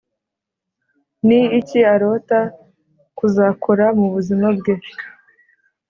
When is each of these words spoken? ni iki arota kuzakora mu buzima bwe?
ni 1.27 1.41
iki 1.59 1.79
arota 1.93 2.39
kuzakora 3.17 3.85
mu 3.99 4.07
buzima 4.13 4.47
bwe? 4.57 4.73